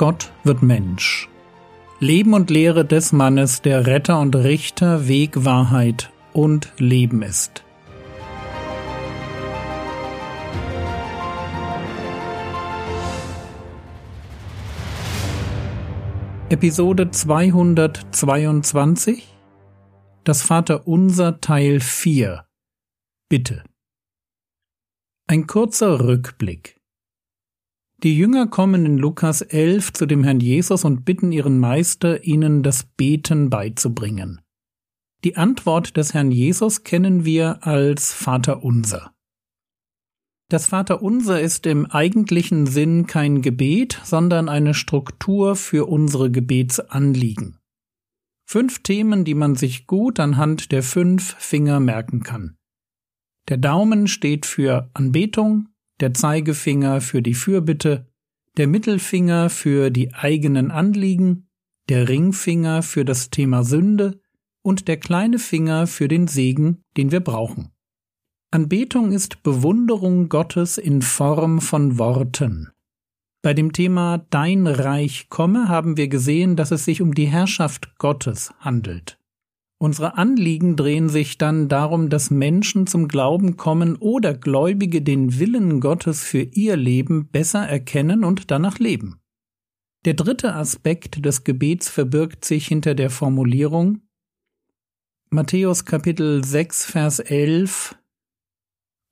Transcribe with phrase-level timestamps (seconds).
[0.00, 1.28] Gott wird Mensch.
[1.98, 7.62] Leben und Lehre des Mannes, der Retter und Richter, Weg, Wahrheit und Leben ist.
[16.48, 19.36] Episode 222
[20.24, 22.46] Das Vaterunser Teil 4
[23.28, 23.64] Bitte
[25.26, 26.79] Ein kurzer Rückblick
[28.02, 32.62] die Jünger kommen in Lukas 11 zu dem Herrn Jesus und bitten ihren Meister, ihnen
[32.62, 34.40] das Beten beizubringen.
[35.24, 39.12] Die Antwort des Herrn Jesus kennen wir als Vater unser.
[40.48, 47.58] Das Vaterunser ist im eigentlichen Sinn kein Gebet, sondern eine Struktur für unsere Gebetsanliegen.
[48.46, 52.56] Fünf Themen, die man sich gut anhand der fünf Finger merken kann.
[53.48, 55.68] Der Daumen steht für Anbetung,
[56.00, 58.06] der Zeigefinger für die Fürbitte,
[58.56, 61.48] der Mittelfinger für die eigenen Anliegen,
[61.88, 64.20] der Ringfinger für das Thema Sünde
[64.62, 67.70] und der kleine Finger für den Segen, den wir brauchen.
[68.50, 72.70] Anbetung ist Bewunderung Gottes in Form von Worten.
[73.42, 77.96] Bei dem Thema Dein Reich komme haben wir gesehen, dass es sich um die Herrschaft
[77.98, 79.19] Gottes handelt.
[79.82, 85.80] Unsere Anliegen drehen sich dann darum, dass Menschen zum Glauben kommen oder Gläubige den Willen
[85.80, 89.22] Gottes für ihr Leben besser erkennen und danach leben.
[90.04, 94.02] Der dritte Aspekt des Gebets verbirgt sich hinter der Formulierung
[95.30, 97.96] Matthäus Kapitel 6 Vers 11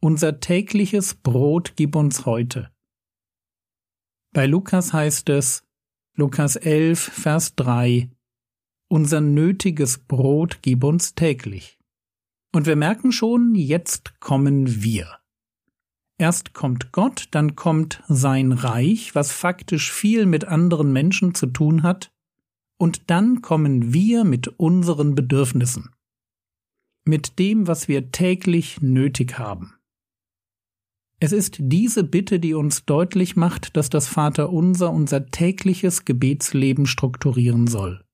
[0.03, 2.71] Unser tägliches Brot gib uns heute.
[4.35, 5.67] Bei Lukas heißt es
[6.15, 8.11] Lukas 11 Vers 3
[8.89, 11.79] unser nötiges Brot gib uns täglich.
[12.53, 15.19] Und wir merken schon, jetzt kommen wir.
[16.19, 21.83] Erst kommt Gott, dann kommt sein Reich, was faktisch viel mit anderen Menschen zu tun
[21.83, 22.11] hat,
[22.81, 25.91] und dann kommen wir mit unseren Bedürfnissen,
[27.05, 29.75] mit dem, was wir täglich nötig haben.
[31.21, 37.67] Es ist diese Bitte, die uns deutlich macht, dass das Vaterunser unser tägliches Gebetsleben strukturieren
[37.67, 38.05] soll.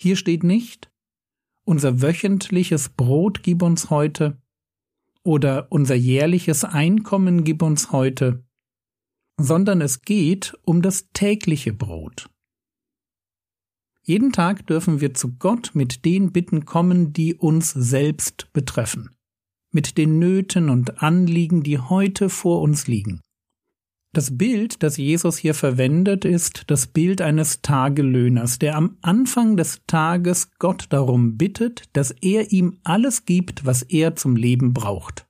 [0.00, 0.90] Hier steht nicht,
[1.64, 4.40] unser wöchentliches Brot gib uns heute
[5.24, 8.44] oder unser jährliches Einkommen gib uns heute,
[9.38, 12.30] sondern es geht um das tägliche Brot.
[14.02, 19.10] Jeden Tag dürfen wir zu Gott mit den Bitten kommen, die uns selbst betreffen,
[19.70, 23.20] mit den Nöten und Anliegen, die heute vor uns liegen.
[24.14, 29.82] Das Bild, das Jesus hier verwendet, ist das Bild eines Tagelöhners, der am Anfang des
[29.86, 35.26] Tages Gott darum bittet, dass er ihm alles gibt, was er zum Leben braucht.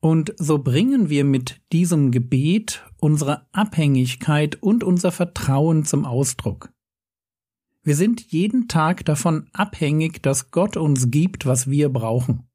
[0.00, 6.70] Und so bringen wir mit diesem Gebet unsere Abhängigkeit und unser Vertrauen zum Ausdruck.
[7.82, 12.48] Wir sind jeden Tag davon abhängig, dass Gott uns gibt, was wir brauchen.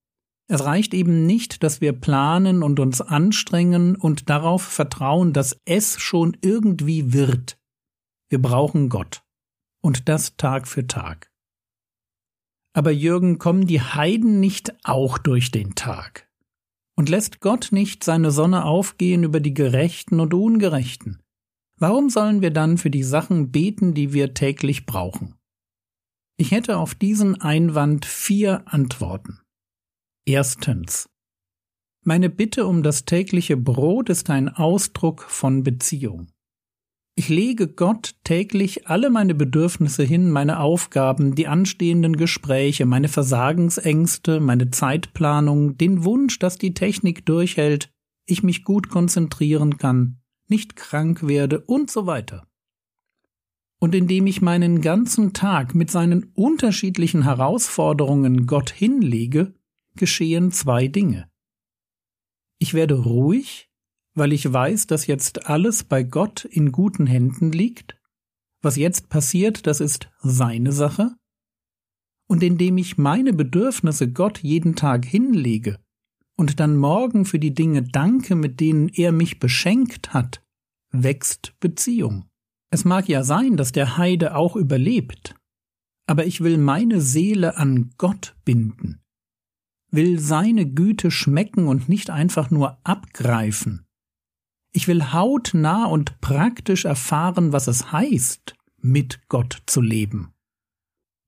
[0.51, 6.01] Es reicht eben nicht, dass wir planen und uns anstrengen und darauf vertrauen, dass es
[6.01, 7.59] schon irgendwie wird.
[8.29, 9.23] Wir brauchen Gott.
[9.81, 11.31] Und das Tag für Tag.
[12.73, 16.27] Aber Jürgen, kommen die Heiden nicht auch durch den Tag?
[16.95, 21.21] Und lässt Gott nicht seine Sonne aufgehen über die Gerechten und Ungerechten?
[21.77, 25.35] Warum sollen wir dann für die Sachen beten, die wir täglich brauchen?
[26.37, 29.39] Ich hätte auf diesen Einwand vier Antworten.
[30.29, 31.09] Erstens.
[32.05, 36.27] Meine Bitte um das tägliche Brot ist ein Ausdruck von Beziehung.
[37.15, 44.39] Ich lege Gott täglich alle meine Bedürfnisse hin, meine Aufgaben, die anstehenden Gespräche, meine Versagensängste,
[44.39, 47.91] meine Zeitplanung, den Wunsch, dass die Technik durchhält,
[48.27, 52.45] ich mich gut konzentrieren kann, nicht krank werde und so weiter.
[53.79, 59.55] Und indem ich meinen ganzen Tag mit seinen unterschiedlichen Herausforderungen Gott hinlege,
[59.95, 61.29] geschehen zwei Dinge.
[62.59, 63.69] Ich werde ruhig,
[64.15, 67.97] weil ich weiß, dass jetzt alles bei Gott in guten Händen liegt.
[68.61, 71.15] Was jetzt passiert, das ist seine Sache.
[72.27, 75.79] Und indem ich meine Bedürfnisse Gott jeden Tag hinlege
[76.35, 80.43] und dann morgen für die Dinge danke, mit denen er mich beschenkt hat,
[80.91, 82.25] wächst Beziehung.
[82.71, 85.35] Es mag ja sein, dass der Heide auch überlebt,
[86.07, 89.01] aber ich will meine Seele an Gott binden
[89.91, 93.85] will seine Güte schmecken und nicht einfach nur abgreifen.
[94.71, 100.33] Ich will hautnah und praktisch erfahren, was es heißt, mit Gott zu leben.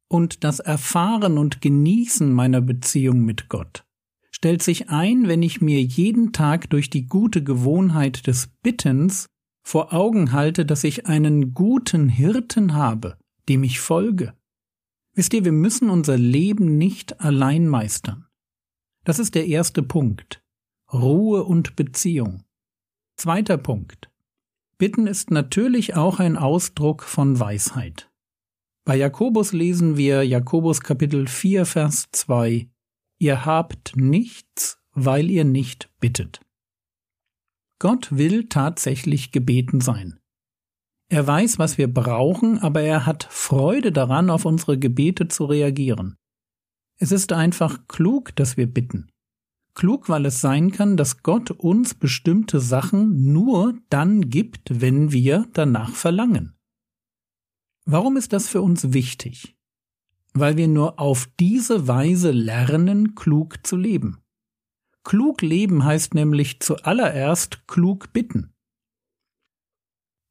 [0.08, 3.86] Und das Erfahren und Genießen meiner Beziehung mit Gott
[4.42, 9.28] stellt sich ein, wenn ich mir jeden Tag durch die gute Gewohnheit des Bittens
[9.64, 13.18] vor Augen halte, dass ich einen guten Hirten habe,
[13.48, 14.34] dem ich folge.
[15.14, 18.26] Wisst ihr, wir müssen unser Leben nicht allein meistern.
[19.04, 20.44] Das ist der erste Punkt.
[20.94, 22.44] Ruhe und Beziehung.
[23.18, 24.12] Zweiter Punkt.
[24.78, 28.12] Bitten ist natürlich auch ein Ausdruck von Weisheit.
[28.84, 32.68] Bei Jakobus lesen wir Jakobus Kapitel 4 Vers 2
[33.20, 36.42] Ihr habt nichts, weil ihr nicht bittet.
[37.80, 40.20] Gott will tatsächlich gebeten sein.
[41.10, 46.18] Er weiß, was wir brauchen, aber er hat Freude daran, auf unsere Gebete zu reagieren.
[47.02, 49.10] Es ist einfach klug, dass wir bitten.
[49.74, 55.48] Klug, weil es sein kann, dass Gott uns bestimmte Sachen nur dann gibt, wenn wir
[55.54, 56.54] danach verlangen.
[57.86, 59.58] Warum ist das für uns wichtig?
[60.36, 64.20] Weil wir nur auf diese Weise lernen, klug zu leben.
[65.04, 68.54] Klug leben heißt nämlich zuallererst klug bitten.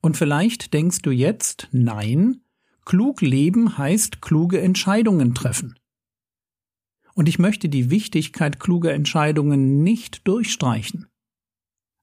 [0.01, 2.45] Und vielleicht denkst du jetzt, nein,
[2.85, 5.75] klug leben heißt kluge Entscheidungen treffen.
[7.21, 11.07] Und ich möchte die Wichtigkeit kluger Entscheidungen nicht durchstreichen.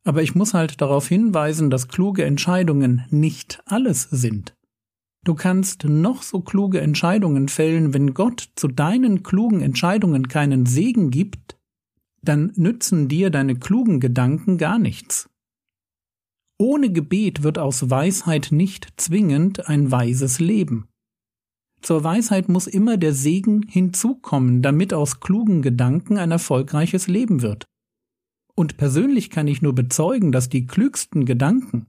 [0.05, 4.53] Aber ich muss halt darauf hinweisen, dass kluge Entscheidungen nicht alles sind.
[5.25, 11.09] Du kannst noch so kluge Entscheidungen fällen, wenn Gott zu deinen klugen Entscheidungen keinen Segen
[11.09, 11.57] gibt,
[12.21, 15.31] dann nützen dir deine klugen Gedanken gar nichts.
[16.59, 20.87] Ohne Gebet wird aus Weisheit nicht zwingend ein weises Leben.
[21.81, 27.65] Zur Weisheit muss immer der Segen hinzukommen, damit aus klugen Gedanken ein erfolgreiches Leben wird.
[28.55, 31.87] Und persönlich kann ich nur bezeugen, dass die klügsten Gedanken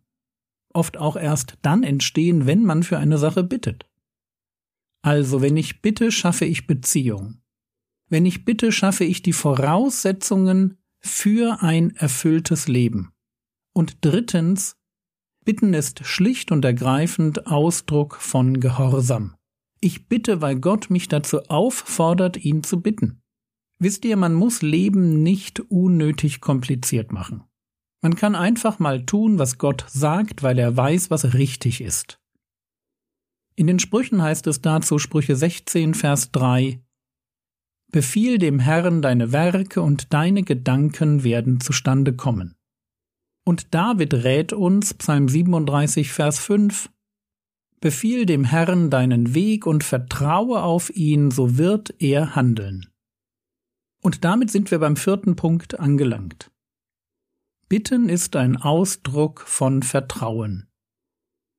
[0.74, 3.86] oft auch erst dann entstehen, wenn man für eine Sache bittet.
[5.02, 7.40] Also, wenn ich bitte, schaffe ich Beziehung.
[8.08, 13.12] Wenn ich bitte, schaffe ich die Voraussetzungen für ein erfülltes Leben.
[13.72, 14.76] Und drittens,
[15.48, 19.37] Bitten ist schlicht und ergreifend Ausdruck von Gehorsam.
[19.80, 23.22] Ich bitte, weil Gott mich dazu auffordert, ihn zu bitten.
[23.78, 27.44] Wisst ihr, man muss Leben nicht unnötig kompliziert machen.
[28.02, 32.20] Man kann einfach mal tun, was Gott sagt, weil er weiß, was richtig ist.
[33.56, 36.80] In den Sprüchen heißt es dazu Sprüche 16, Vers 3
[37.90, 42.54] Befiehl dem Herrn deine Werke und deine Gedanken werden zustande kommen.
[43.44, 46.90] Und David rät uns, Psalm 37, Vers 5,
[47.80, 52.86] Befiehl dem Herrn deinen Weg und vertraue auf ihn, so wird er handeln.
[54.02, 56.50] Und damit sind wir beim vierten Punkt angelangt.
[57.68, 60.68] Bitten ist ein Ausdruck von Vertrauen.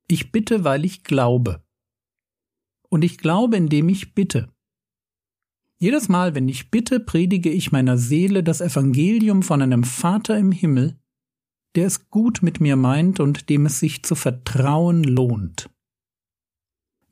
[0.08, 1.62] Ich bitte, weil ich glaube.
[2.88, 4.52] Und ich glaube, indem ich bitte.
[5.78, 10.52] Jedes Mal, wenn ich bitte, predige ich meiner Seele das Evangelium von einem Vater im
[10.52, 10.98] Himmel,
[11.76, 15.70] der es gut mit mir meint und dem es sich zu vertrauen lohnt.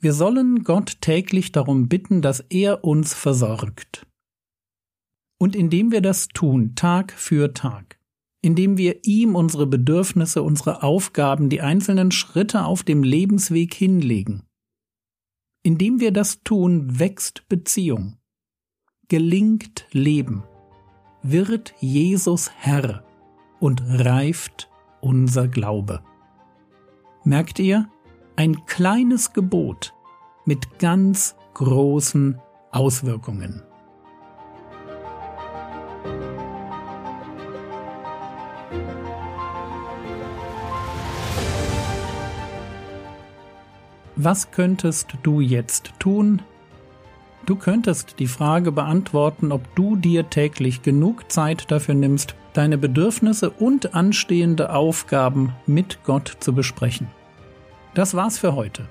[0.00, 4.06] Wir sollen Gott täglich darum bitten, dass er uns versorgt.
[5.40, 7.98] Und indem wir das tun, Tag für Tag,
[8.40, 14.44] indem wir ihm unsere Bedürfnisse, unsere Aufgaben, die einzelnen Schritte auf dem Lebensweg hinlegen,
[15.62, 18.18] indem wir das tun, wächst Beziehung
[19.08, 20.44] gelingt Leben,
[21.22, 23.04] wird Jesus Herr
[23.58, 26.02] und reift unser Glaube.
[27.24, 27.88] Merkt ihr?
[28.38, 29.94] Ein kleines Gebot
[30.44, 32.38] mit ganz großen
[32.70, 33.64] Auswirkungen.
[44.14, 46.40] Was könntest du jetzt tun,
[47.46, 53.48] Du könntest die Frage beantworten, ob du dir täglich genug Zeit dafür nimmst, deine Bedürfnisse
[53.48, 57.08] und anstehende Aufgaben mit Gott zu besprechen.
[57.98, 58.84] Das war's für heute.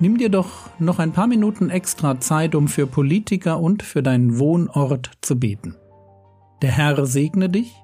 [0.00, 0.48] Nimm dir doch
[0.80, 5.76] noch ein paar Minuten extra Zeit, um für Politiker und für deinen Wohnort zu beten.
[6.60, 7.76] Der Herr segne dich,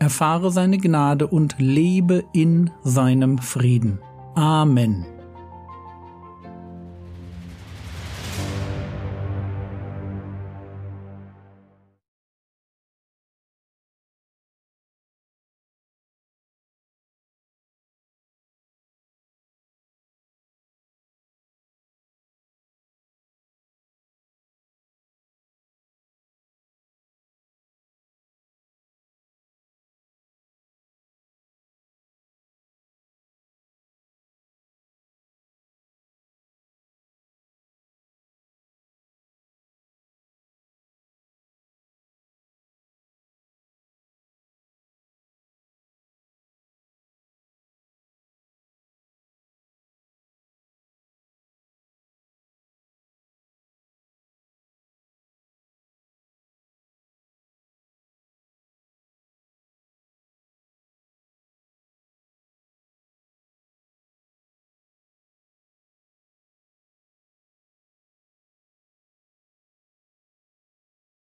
[0.00, 4.00] erfahre seine Gnade und lebe in seinem Frieden.
[4.34, 5.06] Amen.